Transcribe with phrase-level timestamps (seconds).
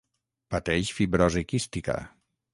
[0.55, 2.01] Pateix fibrosi quística.